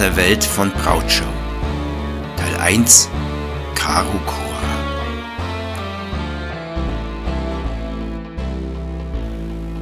[0.00, 1.26] der Welt von Brautschau.
[2.34, 3.10] Teil 1
[3.74, 4.40] Karu Kora.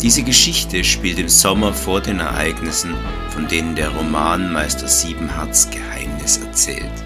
[0.02, 2.96] Diese Geschichte spielt im Sommer vor den Ereignissen,
[3.30, 7.04] von denen der Roman Meister Siebenharts Geheimnis erzählt.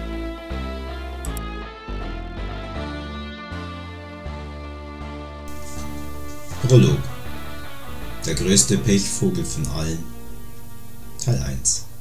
[6.67, 6.97] Prolog
[8.25, 10.03] Der größte Pechvogel von allen
[11.23, 11.92] Teil 1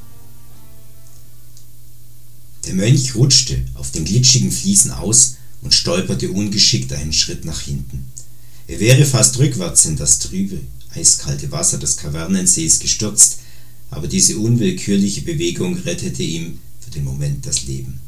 [2.66, 8.06] Der Mönch rutschte auf den glitschigen Fliesen aus und stolperte ungeschickt einen Schritt nach hinten.
[8.68, 10.60] Er wäre fast rückwärts in das trübe,
[10.94, 13.38] eiskalte Wasser des Kavernensees gestürzt,
[13.90, 18.00] aber diese unwillkürliche Bewegung rettete ihm für den Moment das Leben.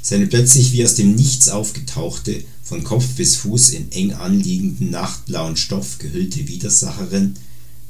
[0.00, 5.56] Seine plötzlich wie aus dem Nichts aufgetauchte, von Kopf bis Fuß in eng anliegenden nachtblauen
[5.56, 7.34] Stoff gehüllte Widersacherin,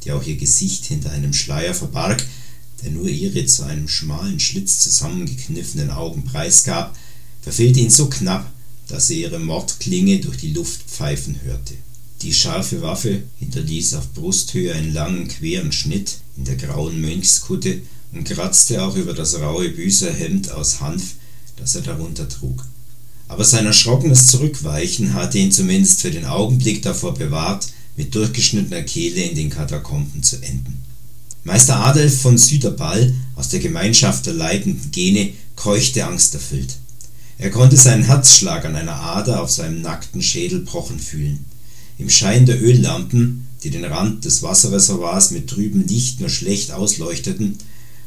[0.04, 2.24] die auch ihr Gesicht hinter einem Schleier verbarg,
[2.82, 6.96] der nur ihre zu einem schmalen Schlitz zusammengekniffenen Augen preisgab,
[7.42, 8.50] verfehlte ihn so knapp,
[8.88, 11.74] dass er ihre Mordklinge durch die Luft pfeifen hörte.
[12.22, 17.82] Die scharfe Waffe hinterließ auf Brusthöhe einen langen queren Schnitt in der grauen Mönchskutte
[18.12, 21.14] und kratzte auch über das raue Büßerhemd aus Hanf
[21.56, 22.64] das er darunter trug.
[23.28, 29.22] Aber sein erschrockenes Zurückweichen hatte ihn zumindest für den Augenblick davor bewahrt, mit durchgeschnittener Kehle
[29.22, 30.84] in den Katakomben zu enden.
[31.46, 36.74] Meister Adolf von Süderball aus der Gemeinschaft der leidenden Gene keuchte angsterfüllt.
[37.38, 41.44] Er konnte seinen Herzschlag an einer Ader auf seinem nackten Schädel pochen fühlen.
[41.98, 47.56] Im Schein der Öllampen, die den Rand des Wasserreservoirs mit trübem Licht nur schlecht ausleuchteten,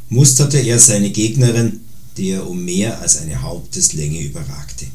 [0.10, 1.80] musterte er seine Gegnerin
[2.18, 4.86] der um mehr als eine Haupteslänge überragte.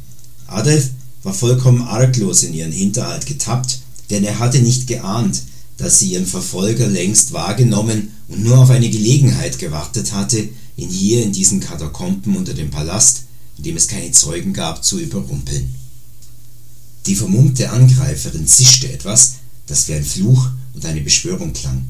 [0.48, 0.90] Adolf
[1.22, 3.78] war vollkommen arglos in ihren Hinterhalt getappt,
[4.10, 5.40] denn er hatte nicht geahnt,
[5.78, 11.22] dass sie ihren Verfolger längst wahrgenommen und nur auf eine Gelegenheit gewartet hatte, ihn hier
[11.22, 13.24] in diesen Katakomben unter dem Palast,
[13.58, 15.74] in dem es keine Zeugen gab, zu überrumpeln.
[17.06, 19.34] Die vermummte Angreiferin zischte etwas,
[19.66, 21.84] das wie ein Fluch und eine Beschwörung klang.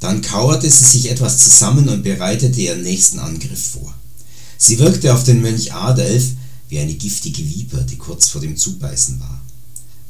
[0.00, 3.92] Dann kauerte sie sich etwas zusammen und bereitete ihren nächsten Angriff vor.
[4.56, 6.24] Sie wirkte auf den Mönch Adolf
[6.68, 9.40] wie eine giftige Viper, die kurz vor dem Zubeißen war.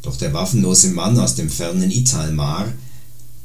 [0.02, 2.72] Doch der waffenlose Mann aus dem fernen Italmar,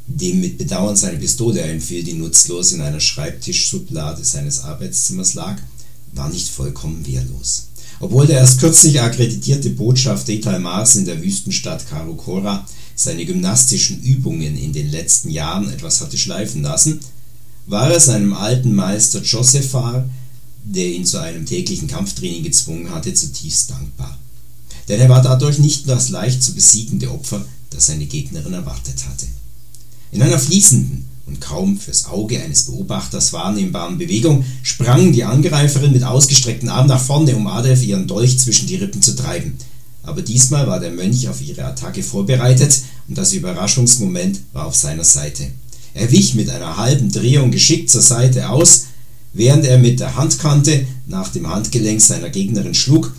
[0.08, 5.58] dem mit Bedauern seine Pistole einfiel, die nutzlos in einer Schreibtischschublade seines Arbeitszimmers lag,
[6.14, 7.68] war nicht vollkommen wehrlos.
[8.00, 14.74] Obwohl der erst kürzlich akkreditierte Botschafter Italmars in der Wüstenstadt Karukora seine gymnastischen Übungen in
[14.74, 17.00] den letzten Jahren etwas hatte schleifen lassen,
[17.66, 20.06] war er seinem alten Meister Josephar
[20.64, 24.18] der ihn zu einem täglichen Kampftraining gezwungen hatte, zutiefst dankbar.
[24.88, 29.06] Denn er war dadurch nicht nur das leicht zu besiegende Opfer, das seine Gegnerin erwartet
[29.08, 29.28] hatte.
[30.14, 36.04] In einer fließenden und kaum fürs Auge eines Beobachters wahrnehmbaren Bewegung sprang die Angreiferin mit
[36.04, 39.58] ausgestreckten Armen nach vorne, um Adolf ihren Dolch zwischen die Rippen zu treiben.
[40.04, 45.04] Aber diesmal war der Mönch auf ihre Attacke vorbereitet und das Überraschungsmoment war auf seiner
[45.04, 45.48] Seite.
[45.96, 48.86] Er wich mit einer halben Drehung geschickt zur Seite aus,
[49.34, 53.16] während er mit der Handkante nach dem Handgelenk seiner Gegnerin schlug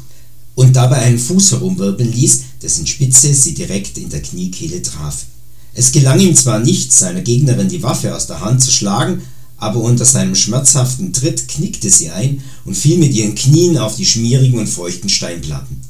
[0.54, 5.24] und dabei einen Fuß herumwirbeln ließ, dessen Spitze sie direkt in der Kniekehle traf.
[5.74, 9.22] Es gelang ihm zwar nicht, seiner Gegnerin die Waffe aus der Hand zu schlagen,
[9.56, 14.06] aber unter seinem schmerzhaften Tritt knickte sie ein und fiel mit ihren Knien auf die
[14.06, 15.80] schmierigen und feuchten Steinplatten.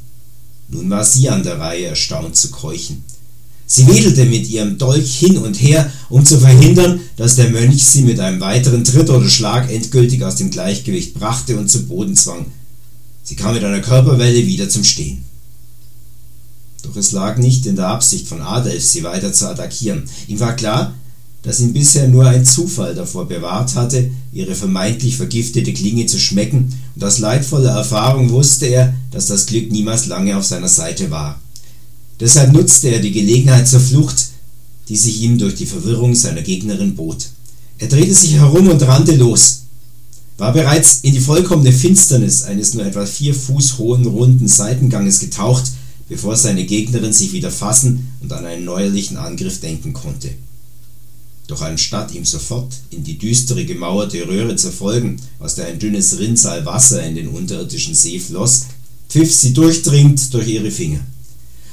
[0.68, 3.04] Nun war sie an der Reihe, erstaunt zu keuchen.
[3.66, 8.02] Sie wedelte mit ihrem Dolch hin und her, um zu verhindern, dass der Mönch sie
[8.02, 12.46] mit einem weiteren Tritt oder Schlag endgültig aus dem Gleichgewicht brachte und zu Boden zwang.
[13.22, 15.24] Sie kam mit einer Körperwelle wieder zum Stehen.
[16.84, 20.04] Doch es lag nicht in der Absicht von Adolf, sie weiter zu attackieren.
[20.28, 20.94] Ihm war klar,
[21.42, 26.72] dass ihn bisher nur ein Zufall davor bewahrt hatte, ihre vermeintlich vergiftete Klinge zu schmecken,
[26.94, 31.40] und aus leidvoller Erfahrung wusste er, dass das Glück niemals lange auf seiner Seite war.
[32.20, 34.28] Deshalb nutzte er die Gelegenheit zur Flucht,
[34.88, 37.26] die sich ihm durch die Verwirrung seiner Gegnerin bot.
[37.78, 39.64] Er drehte sich herum und rannte los,
[40.38, 45.64] war bereits in die vollkommene Finsternis eines nur etwa vier Fuß hohen runden Seitenganges getaucht,
[46.08, 50.30] bevor seine Gegnerin sich wieder fassen und an einen neuerlichen Angriff denken konnte.
[51.46, 56.18] Doch anstatt ihm sofort in die düstere gemauerte Röhre zu folgen, aus der ein dünnes
[56.18, 58.66] Rinnsal Wasser in den unterirdischen See floss,
[59.10, 61.00] pfiff sie durchdringend durch ihre Finger.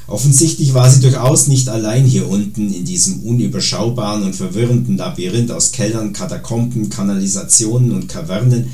[0.07, 5.71] Offensichtlich war sie durchaus nicht allein hier unten in diesem unüberschaubaren und verwirrenden Labyrinth aus
[5.71, 8.71] Kellern, Katakomben, Kanalisationen und Kavernen,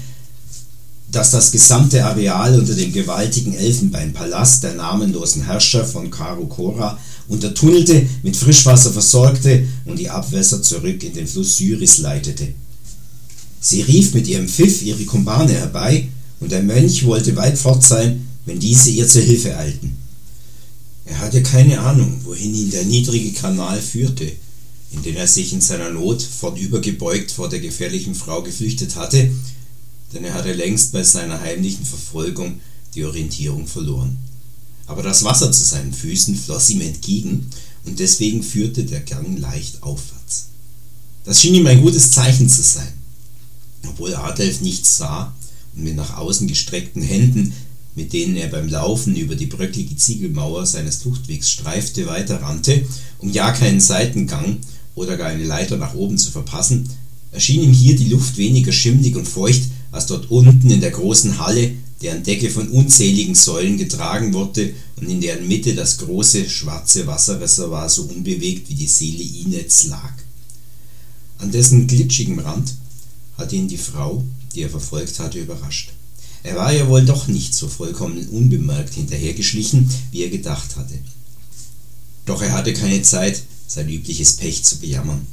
[1.18, 8.38] dass das gesamte Areal unter dem gewaltigen Elfenbeinpalast der namenlosen Herrscher von Karukora untertunnelte, mit
[8.38, 12.54] Frischwasser versorgte und die Abwässer zurück in den Fluss Syris leitete.
[13.60, 16.08] Sie rief mit ihrem Pfiff ihre Kumpane herbei,
[16.40, 19.98] und der Mönch wollte weit fort sein, wenn diese ihr zur Hilfe eilten.
[21.06, 24.32] Er hatte keine Ahnung, wohin ihn der niedrige Kanal führte,
[24.92, 29.32] in den er sich in seiner Not vornübergebeugt vor der gefährlichen Frau geflüchtet hatte,
[30.14, 32.60] denn er hatte längst bei seiner heimlichen Verfolgung
[32.96, 34.18] die Orientierung verloren.
[34.86, 37.50] Aber das Wasser zu seinen Füßen floss ihm entgegen,
[37.86, 40.48] und deswegen führte der Gang leicht aufwärts.
[41.24, 42.92] Das schien ihm ein gutes Zeichen zu sein.
[43.88, 45.34] Obwohl Adelf nichts sah
[45.76, 47.54] und mit nach außen gestreckten Händen,
[47.96, 52.86] mit denen er beim Laufen über die bröcklige Ziegelmauer seines Fluchtwegs streifte, weiterrannte,
[53.20, 54.58] um ja keinen Seitengang
[54.96, 56.90] oder gar eine Leiter nach oben zu verpassen,
[57.32, 61.40] erschien ihm hier die Luft weniger schimmlig und feucht als dort unten in der großen
[61.40, 67.08] Halle, deren Decke von unzähligen Säulen getragen wurde und in deren Mitte das große schwarze
[67.08, 70.14] Wasserreservoir so unbewegt wie die Seele Inets lag.
[71.40, 72.74] An dessen glitschigem Rand
[73.38, 74.24] hatte ihn die Frau,
[74.54, 75.94] die er verfolgt hatte, überrascht.
[76.44, 80.98] Er war ja wohl doch nicht so vollkommen unbemerkt hinterhergeschlichen, wie er gedacht hatte.
[82.26, 85.26] Doch er hatte keine Zeit, sein übliches Pech zu bejammern.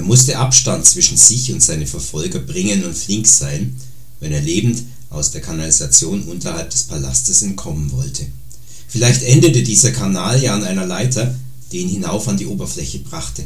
[0.00, 3.76] Er musste Abstand zwischen sich und seine Verfolger bringen und flink sein,
[4.20, 8.24] wenn er lebend aus der Kanalisation unterhalb des Palastes entkommen wollte.
[8.88, 11.38] Vielleicht endete dieser Kanal ja an einer Leiter,
[11.70, 13.44] die ihn hinauf an die Oberfläche brachte.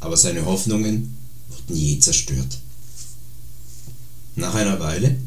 [0.00, 1.16] Aber seine Hoffnungen
[1.48, 2.58] wurden je zerstört.
[4.34, 5.18] Nach einer Weile,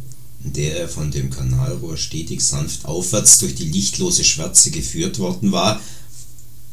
[0.44, 5.54] in der er von dem Kanalrohr stetig sanft aufwärts durch die lichtlose Schwärze geführt worden
[5.54, 5.80] war,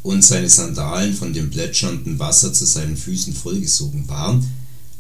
[0.03, 4.47] und seine Sandalen von dem plätschernden Wasser zu seinen Füßen vollgesogen waren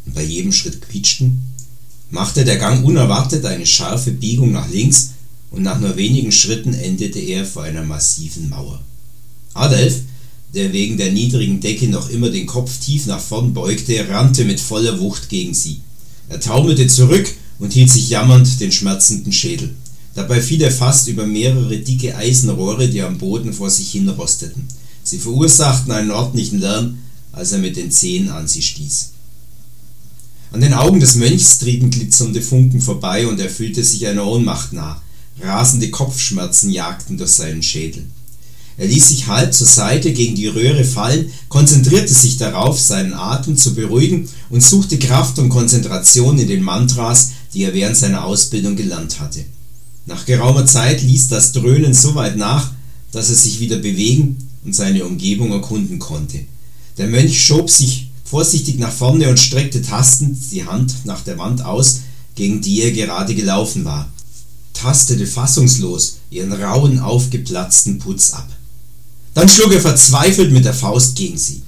[0.07, 1.43] und bei jedem Schritt quietschten,
[2.11, 5.11] machte der Gang unerwartet eine scharfe Biegung nach links
[5.51, 8.83] und nach nur wenigen Schritten endete er vor einer massiven Mauer.
[9.55, 10.01] Adolf,
[10.55, 14.61] der wegen der niedrigen Decke noch immer den Kopf tief nach vorn beugte, rannte mit
[14.61, 15.81] voller Wucht gegen sie.
[16.29, 19.75] Er taumelte zurück und hielt sich jammernd den schmerzenden Schädel.
[20.15, 24.67] Dabei fiel er fast über mehrere dicke Eisenrohre, die am Boden vor sich hin rosteten.
[25.09, 26.99] Sie verursachten einen ordentlichen Lärm,
[27.33, 29.13] als er mit den Zehen an sie stieß.
[30.53, 34.75] An den Augen des Mönchs trieben glitzernde Funken vorbei und er fühlte sich einer Ohnmacht
[34.75, 35.01] nah.
[35.41, 38.05] Rasende Kopfschmerzen jagten durch seinen Schädel.
[38.77, 43.57] Er ließ sich halb zur Seite gegen die Röhre fallen, konzentrierte sich darauf, seinen Atem
[43.57, 48.77] zu beruhigen und suchte Kraft und Konzentration in den Mantras, die er während seiner Ausbildung
[48.77, 49.43] gelernt hatte.
[50.05, 52.73] Nach geraumer Zeit ließ das Dröhnen so weit nach,
[53.11, 56.41] dass er sich wieder bewegen und seine Umgebung erkunden konnte.
[56.99, 61.65] Der Mönch schob sich vorsichtig nach vorne und streckte tastend die Hand nach der Wand
[61.65, 62.01] aus,
[62.35, 64.13] gegen die er gerade gelaufen war,
[64.75, 68.47] tastete fassungslos ihren rauen, aufgeplatzten Putz ab.
[69.33, 71.63] Dann schlug er verzweifelt mit der Faust gegen sie.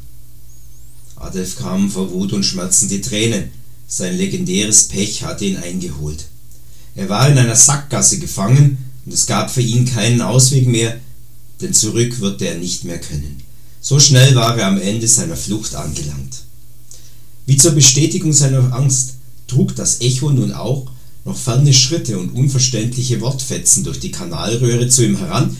[1.16, 3.50] Adolf kam vor Wut und Schmerzen die Tränen.
[3.88, 6.26] Sein legendäres Pech hatte ihn eingeholt.
[6.94, 8.76] Er war in einer Sackgasse gefangen
[9.06, 11.00] und es gab für ihn keinen Ausweg mehr,
[11.60, 13.42] denn zurück würde er nicht mehr können.
[13.80, 16.42] So schnell war er am Ende seiner Flucht angelangt.
[17.46, 19.14] Wie zur Bestätigung seiner Angst
[19.46, 20.90] trug das Echo nun auch
[21.24, 25.56] noch ferne Schritte und unverständliche Wortfetzen durch die Kanalröhre zu ihm heran,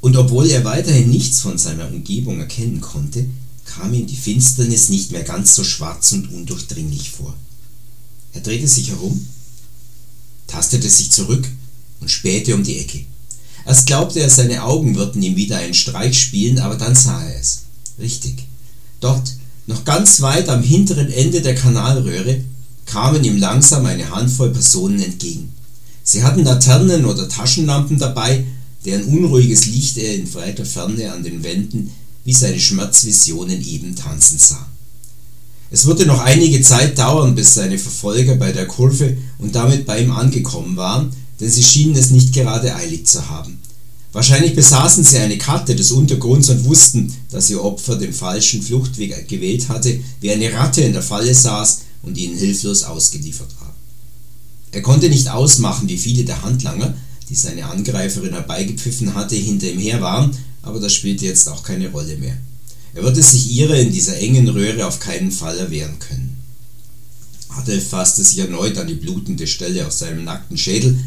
[0.00, 3.26] und obwohl er weiterhin nichts von seiner Umgebung erkennen konnte,
[3.64, 7.34] kam ihm die Finsternis nicht mehr ganz so schwarz und undurchdringlich vor.
[8.32, 9.26] Er drehte sich herum,
[10.46, 11.48] tastete sich zurück
[12.00, 13.04] und spähte um die Ecke.
[13.66, 17.40] Erst glaubte er, seine Augen würden ihm wieder einen Streich spielen, aber dann sah er
[17.40, 17.62] es.
[17.98, 18.46] Richtig.
[19.00, 19.34] Dort,
[19.66, 22.42] noch ganz weit am hinteren Ende der Kanalröhre,
[22.86, 25.52] kamen ihm langsam eine Handvoll Personen entgegen.
[26.04, 28.44] Sie hatten Laternen oder Taschenlampen dabei,
[28.84, 31.90] deren unruhiges Licht er in weiter Ferne an den Wänden
[32.24, 34.66] wie seine Schmerzvisionen eben tanzen sah.
[35.70, 40.02] Es würde noch einige Zeit dauern, bis seine Verfolger bei der Kurve und damit bei
[40.02, 43.58] ihm angekommen waren, denn sie schienen es nicht gerade eilig zu haben.
[44.12, 49.28] Wahrscheinlich besaßen sie eine Karte des Untergrunds und wussten, dass ihr Opfer den falschen Fluchtweg
[49.28, 53.74] gewählt hatte, wie eine Ratte in der Falle saß und ihnen hilflos ausgeliefert war.
[54.72, 56.94] Er konnte nicht ausmachen, wie viele der Handlanger,
[57.28, 61.90] die seine Angreiferin herbeigepfiffen hatte, hinter ihm her waren, aber das spielte jetzt auch keine
[61.90, 62.36] Rolle mehr.
[62.94, 66.36] Er würde sich ihrer in dieser engen Röhre auf keinen Fall erwehren können.
[67.50, 70.98] Adolf fasste sich erneut an die blutende Stelle auf seinem nackten Schädel,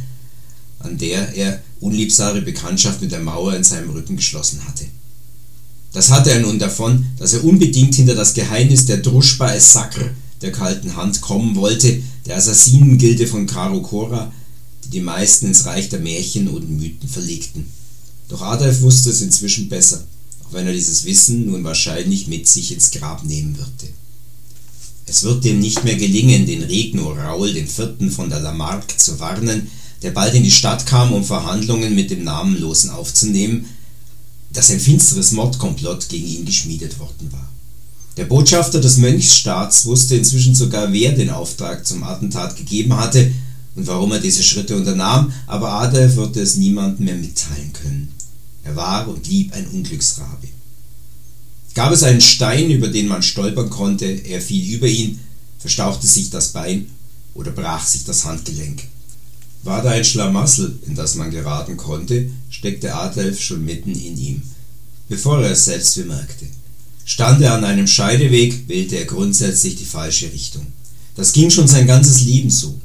[0.80, 4.86] an der er unliebsame Bekanntschaft mit der Mauer in seinem Rücken geschlossen hatte.
[5.92, 10.12] Das hatte er nun davon, dass er unbedingt hinter das Geheimnis der Druschba es Sakr,
[10.42, 14.32] der kalten Hand kommen wollte, der Assassinengilde von Karokora,
[14.86, 17.66] die die meisten ins Reich der Märchen und Mythen verlegten.
[18.30, 20.04] Doch Adolf wusste es inzwischen besser,
[20.44, 23.94] auch wenn er dieses Wissen nun wahrscheinlich mit sich ins Grab nehmen würde.
[25.08, 28.12] Es wird dem nicht mehr gelingen, den Regno Raul IV.
[28.12, 29.68] von der Lamarck zu warnen,
[30.02, 33.66] der bald in die Stadt kam, um Verhandlungen mit dem Namenlosen aufzunehmen,
[34.52, 37.50] dass ein finsteres Mordkomplott gegen ihn geschmiedet worden war.
[38.18, 43.32] Der Botschafter des Mönchsstaats wusste inzwischen sogar, wer den Auftrag zum Attentat gegeben hatte
[43.76, 48.14] und warum er diese Schritte unternahm, aber Adolf würde es niemandem mehr mitteilen können.
[48.64, 50.48] Er war und blieb ein Unglücksrabe.
[51.76, 55.20] Gab es einen Stein, über den man stolpern konnte, er fiel über ihn,
[55.60, 56.90] verstauchte sich das Bein
[57.36, 58.84] oder brach sich das Handgelenk.
[59.64, 64.42] War da ein Schlamassel, in das man geraten konnte, steckte Adolf schon mitten in ihm,
[65.10, 66.46] bevor er es selbst bemerkte.
[67.06, 70.68] Stand er an einem Scheideweg, wählte er grundsätzlich die falsche Richtung.
[71.16, 72.80] Das ging schon sein ganzes Leben so.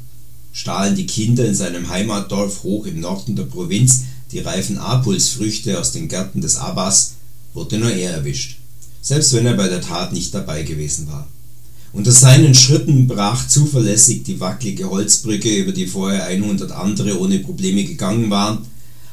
[0.51, 4.01] Stahlen die Kinder in seinem Heimatdorf hoch im Norden der Provinz
[4.31, 7.13] die reifen Apulsfrüchte aus den Gärten des Abbas,
[7.53, 8.57] wurde nur er erwischt,
[9.01, 11.27] selbst wenn er bei der Tat nicht dabei gewesen war.
[11.95, 17.85] Unter seinen Schritten brach zuverlässig die wackelige Holzbrücke, über die vorher 100 andere ohne Probleme
[17.85, 18.65] gegangen waren.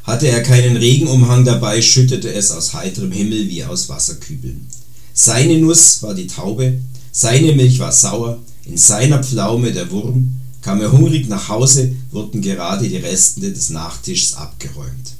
[0.02, 4.66] Hatte er keinen Regenumhang dabei, schüttete es aus heiterem Himmel wie aus Wasserkübeln.
[5.14, 6.80] Seine Nuss war die Taube,
[7.12, 12.42] seine Milch war sauer, in seiner Pflaume der Wurm, kam er hungrig nach Hause, wurden
[12.42, 15.12] gerade die Reste des Nachtischs abgeräumt.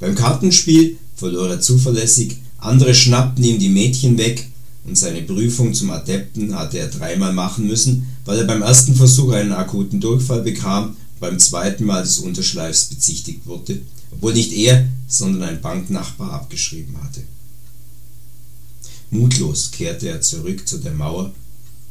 [0.00, 4.48] Beim Kartenspiel verlor er zuverlässig, andere schnappten ihm die Mädchen weg
[4.84, 9.32] und seine Prüfung zum Adepten hatte er dreimal machen müssen, weil er beim ersten Versuch
[9.32, 15.48] einen akuten Durchfall bekam, beim zweiten Mal des Unterschleifs bezichtigt wurde, obwohl nicht er, sondern
[15.48, 17.22] ein Banknachbar abgeschrieben hatte.
[19.10, 21.32] Mutlos kehrte er zurück zu der Mauer,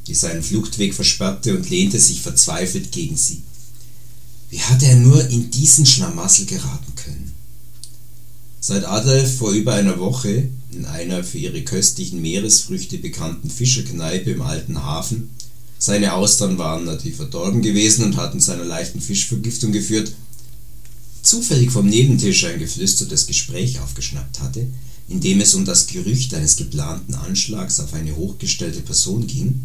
[0.08, 3.44] die seinen Fluchtweg versperrte und lehnte sich verzweifelt gegen sie.
[4.50, 7.34] Wie hatte er nur in diesen Schlamassel geraten können?
[8.60, 14.42] Seit Adolf vor über einer Woche in einer für ihre köstlichen Meeresfrüchte bekannten Fischerkneipe im
[14.42, 15.30] alten Hafen,
[15.82, 20.12] seine Austern waren natürlich verdorben gewesen und hatten zu einer leichten Fischvergiftung geführt,
[21.22, 24.68] zufällig vom Nebentisch ein geflüstertes Gespräch aufgeschnappt hatte,
[25.08, 29.62] in dem es um das Gerücht eines geplanten Anschlags auf eine hochgestellte Person ging,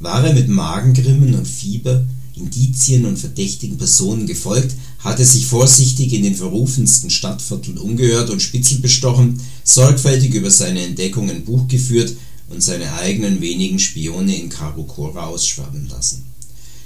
[0.00, 6.22] war er mit Magengrimmen und Fieber Indizien und verdächtigen Personen gefolgt, hatte sich vorsichtig in
[6.22, 12.14] den verrufensten Stadtvierteln umgehört und Spitzel bestochen, sorgfältig über seine Entdeckungen Buch geführt
[12.48, 16.24] und seine eigenen wenigen Spione in Karukora ausschwärmen lassen.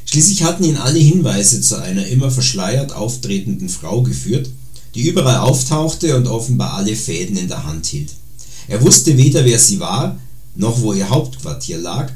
[0.04, 4.48] Schließlich hatten ihn alle Hinweise zu einer immer verschleiert auftretenden Frau geführt,
[4.94, 8.12] die überall auftauchte und offenbar alle Fäden in der Hand hielt.
[8.68, 10.18] Er wusste weder wer sie war,
[10.54, 12.12] noch wo ihr Hauptquartier lag,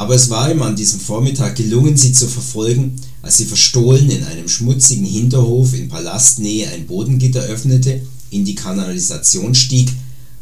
[0.00, 4.24] aber es war ihm an diesem Vormittag gelungen, sie zu verfolgen, als sie verstohlen in
[4.24, 9.90] einem schmutzigen Hinterhof in Palastnähe ein Bodengitter öffnete, in die Kanalisation stieg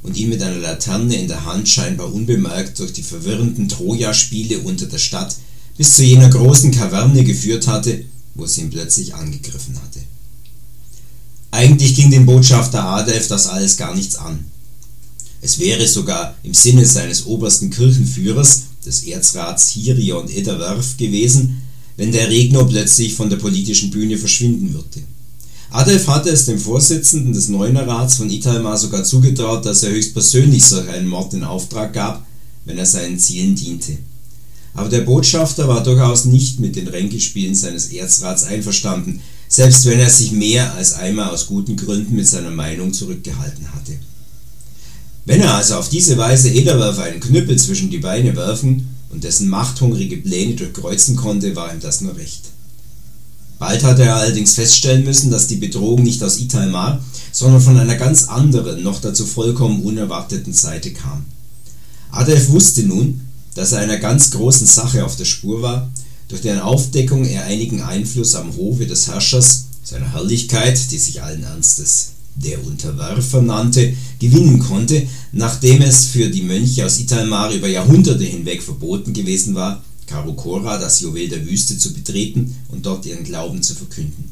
[0.04, 4.86] und ihn mit einer Laterne in der Hand scheinbar unbemerkt durch die verwirrenden Trojaspiele unter
[4.86, 5.34] der Stadt
[5.76, 8.04] bis zu jener großen Kaverne geführt hatte,
[8.36, 9.98] wo sie ihn plötzlich angegriffen hatte.
[11.50, 14.38] Eigentlich ging dem Botschafter Adolf das alles gar nichts an.
[15.40, 21.62] Es wäre sogar im Sinne seines obersten Kirchenführers des Erzrats Hirion Edderwerf gewesen,
[21.96, 25.02] wenn der Regno plötzlich von der politischen Bühne verschwinden würde.
[25.70, 30.88] Adolf hatte es dem Vorsitzenden des Neunerrats von Italmar sogar zugetraut, dass er höchstpersönlich solch
[30.88, 32.26] einen Mord in Auftrag gab,
[32.64, 33.98] wenn er seinen Zielen diente.
[34.72, 40.08] Aber der Botschafter war durchaus nicht mit den Ränkespielen seines Erzrats einverstanden, selbst wenn er
[40.08, 43.92] sich mehr als einmal aus guten Gründen mit seiner Meinung zurückgehalten hatte.
[45.28, 49.50] Wenn er also auf diese Weise Ederwerf einen Knüppel zwischen die Beine werfen und dessen
[49.50, 52.44] machthungrige Pläne durchkreuzen konnte, war ihm das nur recht.
[53.58, 57.96] Bald hatte er allerdings feststellen müssen, dass die Bedrohung nicht aus Italmar, sondern von einer
[57.96, 61.26] ganz anderen, noch dazu vollkommen unerwarteten Seite kam.
[62.10, 63.20] Adolf wusste nun,
[63.54, 65.90] dass er einer ganz großen Sache auf der Spur war,
[66.28, 71.44] durch deren Aufdeckung er einigen Einfluss am Hofe des Herrschers, seiner Herrlichkeit, die sich allen
[71.44, 78.24] Ernstes der Unterwerfer nannte, gewinnen konnte, nachdem es für die Mönche aus Italmar über Jahrhunderte
[78.24, 83.62] hinweg verboten gewesen war, Karukora, das Juwel der Wüste, zu betreten und dort ihren Glauben
[83.62, 84.30] zu verkünden.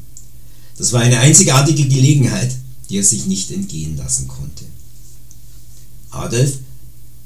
[0.77, 2.55] Das war eine einzigartige Gelegenheit,
[2.89, 4.65] die er sich nicht entgehen lassen konnte.
[6.09, 6.59] Adolf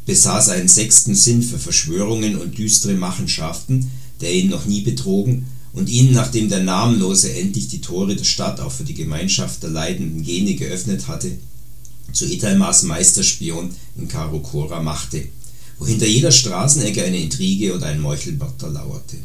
[0.05, 5.89] besaß einen sechsten Sinn für Verschwörungen und düstere Machenschaften, der ihn noch nie betrogen und
[5.89, 10.23] ihn, nachdem der Namenlose endlich die Tore der Stadt auch für die Gemeinschaft der leidenden
[10.23, 11.31] Gene geöffnet hatte,
[12.11, 15.23] zu Italmars Meisterspion in Karokora machte,
[15.79, 19.17] wo hinter jeder Straßenecke eine Intrige oder ein Meuchelmörder lauerte.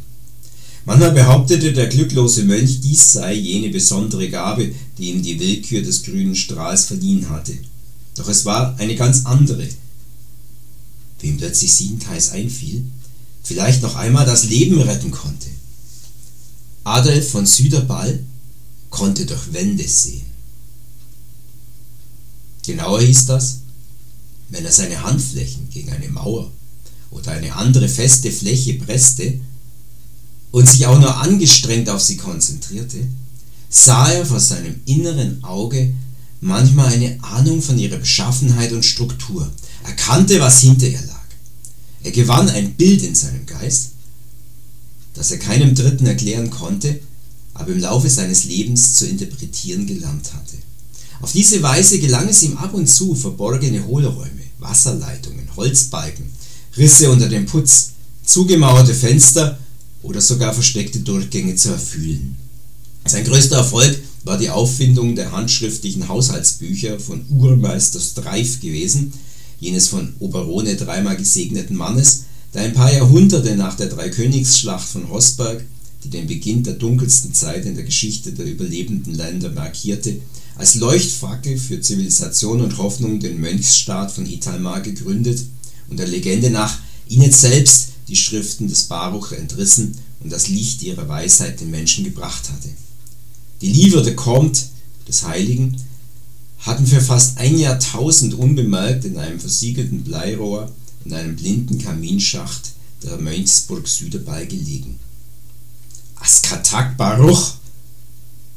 [0.84, 6.04] Manchmal behauptete der glücklose Mönch, dies sei jene besondere Gabe, die ihm die Willkür des
[6.04, 7.54] grünen Strahls verliehen hatte.
[8.14, 9.66] Doch es war eine ganz andere.
[11.18, 12.84] Wie ihm plötzlich siebenteils einfiel,
[13.42, 15.45] vielleicht noch einmal das Leben retten konnte.
[16.86, 18.20] Adolf von Süderball
[18.90, 20.24] konnte durch Wände sehen.
[22.64, 23.58] Genauer hieß das,
[24.50, 26.50] wenn er seine Handflächen gegen eine Mauer
[27.10, 29.40] oder eine andere feste Fläche presste
[30.52, 32.98] und sich auch nur angestrengt auf sie konzentrierte,
[33.68, 35.92] sah er vor seinem inneren Auge
[36.40, 39.50] manchmal eine Ahnung von ihrer Beschaffenheit und Struktur,
[39.82, 41.24] erkannte, was hinter ihr lag.
[42.04, 43.95] Er gewann ein Bild in seinem Geist,
[45.16, 47.00] das er keinem Dritten erklären konnte,
[47.54, 50.56] aber im Laufe seines Lebens zu interpretieren gelernt hatte.
[51.22, 56.30] Auf diese Weise gelang es ihm ab und zu, verborgene Hohlräume, Wasserleitungen, Holzbalken,
[56.76, 57.92] Risse unter dem Putz,
[58.24, 59.58] zugemauerte Fenster
[60.02, 62.36] oder sogar versteckte Durchgänge zu erfüllen.
[63.06, 69.12] Sein größter Erfolg war die Auffindung der handschriftlichen Haushaltsbücher von Urmeister Streif gewesen,
[69.60, 72.24] jenes von Oberone dreimal gesegneten Mannes,
[72.56, 75.62] der ein paar Jahrhunderte nach der Dreikönigsschlacht von Rossberg,
[76.02, 80.22] die den Beginn der dunkelsten Zeit in der Geschichte der überlebenden Länder markierte,
[80.56, 85.44] als Leuchtfackel für Zivilisation und Hoffnung den Mönchsstaat von Italmar gegründet
[85.90, 91.06] und der Legende nach ihnen selbst die Schriften des Baruch entrissen und das Licht ihrer
[91.10, 92.70] Weisheit den Menschen gebracht hatte.
[93.60, 94.62] Die Livre de Comte
[95.06, 95.76] des Heiligen
[96.60, 100.72] hatten für fast ein Jahrtausend unbemerkt in einem versiegelten Bleirohr
[101.06, 102.72] in einem blinden Kaminschacht
[103.04, 104.98] der Mönchsburg Süderball gelegen.
[106.16, 107.54] Askatak Baruch!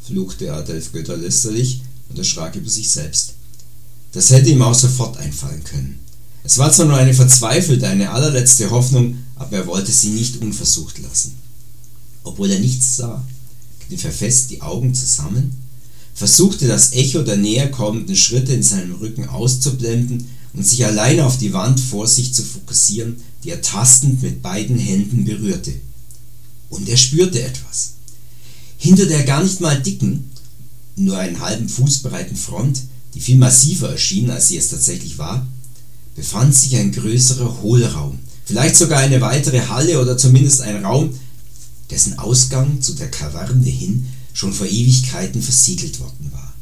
[0.04, 3.36] fluchte Adolf Götter lästerlich und erschrak über sich selbst.
[4.14, 6.00] Das hätte ihm auch sofort einfallen können.
[6.44, 10.98] Es war zwar nur eine verzweifelte, eine allerletzte Hoffnung, aber er wollte sie nicht unversucht
[11.00, 11.36] lassen.
[12.24, 13.24] Obwohl er nichts sah,
[13.86, 15.56] kniff er fest die Augen zusammen,
[16.16, 21.38] versuchte das Echo der näher kommenden Schritte in seinem Rücken auszublenden und sich allein auf
[21.38, 25.74] die Wand vor sich zu fokussieren, die er tastend mit beiden Händen berührte.
[26.70, 27.94] Und er spürte etwas.
[28.78, 30.32] Hinter der gar nicht mal dicken,
[30.96, 32.82] nur einen halben Fuß breiten Front,
[33.14, 35.48] die viel massiver erschien, als sie es tatsächlich war,
[36.16, 41.12] befand sich ein größerer Hohlraum, vielleicht sogar eine weitere Halle oder zumindest ein Raum,
[41.90, 46.54] dessen Ausgang zu der Kaverne hin schon vor Ewigkeiten versiegelt worden war.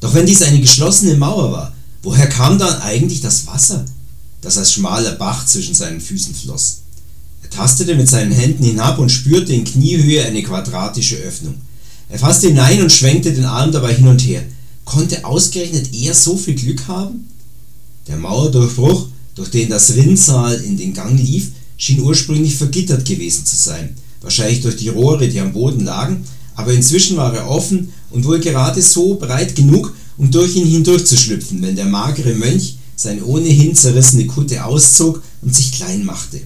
[0.00, 1.75] Doch wenn dies eine geschlossene Mauer war,
[2.06, 3.84] woher kam dann eigentlich das Wasser,
[4.40, 6.82] das als schmaler Bach zwischen seinen Füßen floss?
[7.42, 11.56] Er tastete mit seinen Händen hinab und spürte in Kniehöhe eine quadratische Öffnung.
[12.08, 14.44] Er fasste hinein und schwenkte den Arm dabei hin und her.
[14.84, 17.26] Konnte ausgerechnet er so viel Glück haben?
[18.06, 23.56] Der Mauerdurchbruch, durch den das Rinnsal in den Gang lief, schien ursprünglich vergittert gewesen zu
[23.56, 28.24] sein, wahrscheinlich durch die Rohre, die am Boden lagen, aber inzwischen war er offen und
[28.24, 33.74] wohl gerade so breit genug, um durch ihn hindurchzuschlüpfen, wenn der magere Mönch seine ohnehin
[33.74, 36.40] zerrissene Kutte auszog und sich klein machte.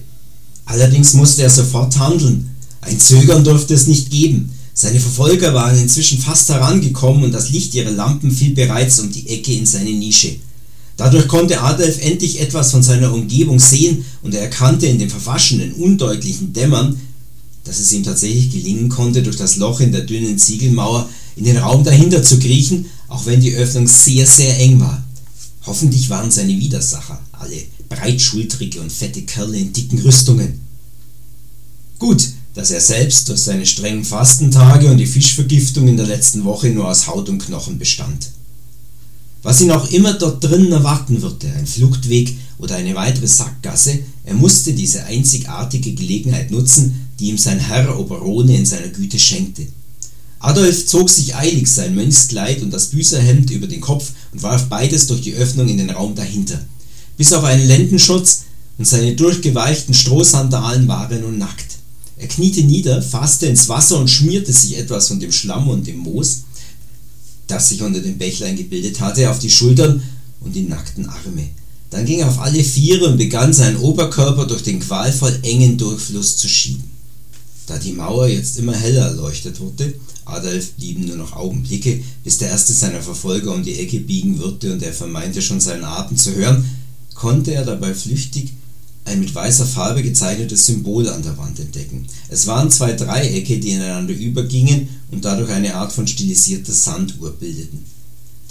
[0.65, 2.49] Allerdings musste er sofort handeln.
[2.81, 4.51] Ein Zögern durfte es nicht geben.
[4.73, 9.27] Seine Verfolger waren inzwischen fast herangekommen und das Licht ihrer Lampen fiel bereits um die
[9.29, 10.35] Ecke in seine Nische.
[10.97, 15.73] Dadurch konnte Adolf endlich etwas von seiner Umgebung sehen und er erkannte in dem verwaschenen,
[15.73, 16.99] undeutlichen Dämmern,
[17.63, 21.57] dass es ihm tatsächlich gelingen konnte, durch das Loch in der dünnen Ziegelmauer in den
[21.57, 25.03] Raum dahinter zu kriechen, auch wenn die Öffnung sehr, sehr eng war.
[25.65, 30.61] Hoffentlich waren seine Widersacher alle breitschultrige und fette Kerle in dicken Rüstungen.
[31.99, 36.69] Gut, dass er selbst durch seine strengen Fastentage und die Fischvergiftung in der letzten Woche
[36.69, 38.31] nur aus Haut und Knochen bestand.
[39.43, 44.35] Was ihn auch immer dort drinnen erwarten würde, ein Fluchtweg oder eine weitere Sackgasse, er
[44.35, 49.67] musste diese einzigartige Gelegenheit nutzen, die ihm sein Herr Oberone in seiner Güte schenkte.
[50.41, 55.05] Adolf zog sich eilig sein Mönchskleid und das Büßerhemd über den Kopf und warf beides
[55.05, 56.59] durch die Öffnung in den Raum dahinter.
[57.15, 58.43] Bis auf einen Lendenschutz
[58.79, 61.77] und seine durchgeweichten Strohsandalen war er nun nackt.
[62.17, 65.97] Er kniete nieder, fasste ins Wasser und schmierte sich etwas von dem Schlamm und dem
[65.97, 66.43] Moos,
[67.45, 70.01] das sich unter dem Bächlein gebildet hatte, auf die Schultern
[70.39, 71.49] und die nackten Arme.
[71.91, 76.37] Dann ging er auf alle Viere und begann seinen Oberkörper durch den qualvoll engen Durchfluss
[76.37, 76.83] zu schieben.
[77.67, 79.93] Da die Mauer jetzt immer heller erleuchtet wurde,
[80.31, 84.73] Adolf blieben nur noch Augenblicke, bis der erste seiner Verfolger um die Ecke biegen würde
[84.73, 86.65] und er vermeinte schon seinen Atem zu hören,
[87.13, 88.53] konnte er dabei flüchtig
[89.05, 92.05] ein mit weißer Farbe gezeichnetes Symbol an der Wand entdecken.
[92.29, 97.83] Es waren zwei Dreiecke, die ineinander übergingen und dadurch eine Art von stilisierter Sanduhr bildeten.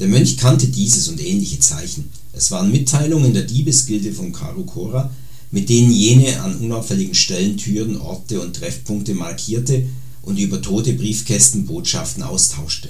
[0.01, 2.11] Der Mönch kannte dieses und ähnliche Zeichen.
[2.33, 5.11] Es waren Mitteilungen der Diebesgilde von Karukora,
[5.51, 9.87] mit denen jene an unauffälligen Stellen Türen, Orte und Treffpunkte markierte
[10.23, 12.89] und über tote Briefkästen Botschaften austauschte.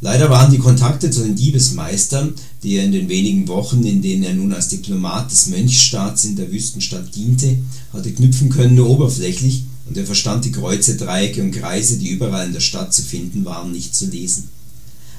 [0.00, 4.24] Leider waren die Kontakte zu den Diebesmeistern, die er in den wenigen Wochen, in denen
[4.24, 7.58] er nun als Diplomat des Mönchsstaats in der Wüstenstadt diente,
[7.92, 12.46] hatte knüpfen können, nur oberflächlich und er verstand die Kreuze, Dreiecke und Kreise, die überall
[12.46, 14.48] in der Stadt zu finden waren, nicht zu lesen.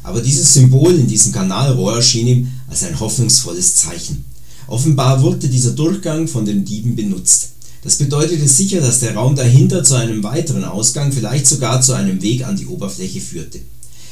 [0.04, 4.26] Aber dieses Symbol in diesem Kanalrohr erschien ihm als ein hoffnungsvolles Zeichen.
[4.68, 7.52] Offenbar wurde dieser Durchgang von den Dieben benutzt.
[7.84, 12.22] Das bedeutete sicher, dass der Raum dahinter zu einem weiteren Ausgang, vielleicht sogar zu einem
[12.22, 13.60] Weg an die Oberfläche führte.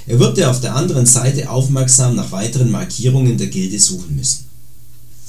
[0.07, 4.45] Er würde auf der anderen Seite aufmerksam nach weiteren Markierungen der Gilde suchen müssen.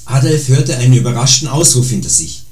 [0.05, 2.43] Adolf hörte einen überraschten Ausruf hinter sich.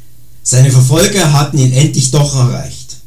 [0.43, 2.97] Seine Verfolger hatten ihn endlich doch erreicht.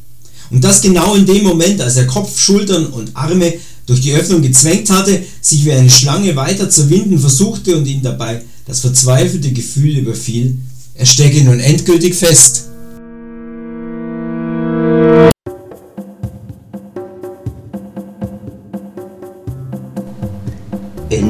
[0.50, 3.54] Und das genau in dem Moment, als er Kopf, Schultern und Arme
[3.86, 8.02] durch die Öffnung gezwängt hatte, sich wie eine Schlange weiter zu winden versuchte und ihn
[8.02, 10.58] dabei das verzweifelte Gefühl überfiel,
[10.94, 12.63] er stecke nun endgültig fest.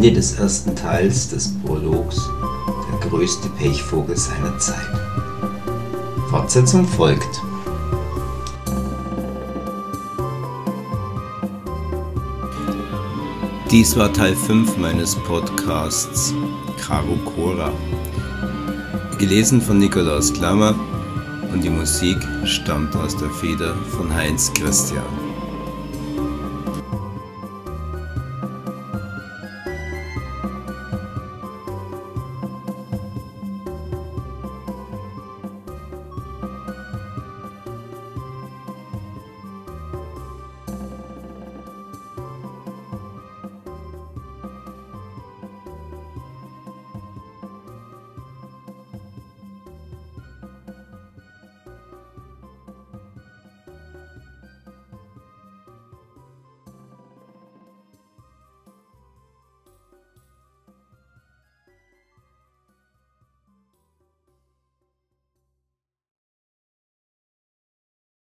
[0.05, 2.29] Ende des ersten Teils des Prologs
[2.93, 4.77] Der größte Pechvogel seiner Zeit.
[6.29, 7.41] Fortsetzung folgt.
[13.71, 16.35] Dies war Teil 5 meines Podcasts
[16.87, 17.73] Caro Cora.
[19.19, 20.75] Gelesen von Nikolaus Klammer
[21.51, 25.24] und die Musik stammt aus der Feder von Heinz Christian.